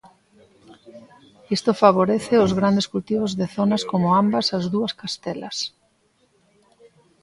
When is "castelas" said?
5.01-5.57